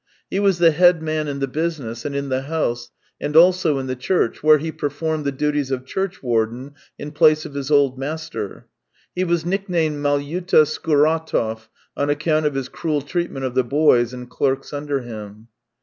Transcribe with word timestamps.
He 0.31 0.39
was 0.39 0.57
the 0.57 0.71
head 0.71 0.99
man 1.03 1.27
in 1.27 1.37
the 1.37 1.47
business 1.47 2.05
and 2.05 2.15
in 2.15 2.29
the 2.29 2.41
house, 2.41 2.89
and 3.19 3.35
also 3.35 3.77
in 3.77 3.85
the 3.85 3.95
church, 3.95 4.41
where 4.41 4.57
he 4.57 4.71
performed 4.71 5.25
the 5.25 5.31
duties 5.31 5.69
of 5.69 5.85
churchwarden 5.85 6.73
I 6.99 7.13
20 7.13 7.13
306 7.13 7.13
THE 7.13 7.13
TALES 7.13 7.13
OF 7.13 7.13
TCHEHOV 7.13 7.13
in 7.13 7.19
place 7.19 7.45
of 7.45 7.53
his 7.53 7.69
old 7.71 7.99
master. 7.99 8.67
He 9.13 9.23
was 9.23 9.45
nicknamed 9.45 9.97
Malyuta 9.99 10.65
Skuratov 10.65 11.67
on 11.95 12.09
account 12.09 12.47
of 12.47 12.55
his 12.55 12.67
cruel 12.67 13.03
treat 13.03 13.29
ment 13.29 13.45
of 13.45 13.53
the 13.53 13.63
boys 13.63 14.11
and 14.11 14.27
clerks 14.27 14.73
under 14.73 15.01
him. 15.01 15.49